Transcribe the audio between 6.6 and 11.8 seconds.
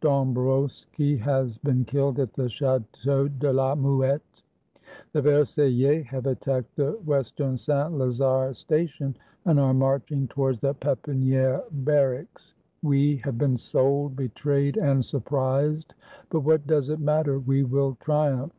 the Western Saint Lazare Station, and are marching towards the Pepiniere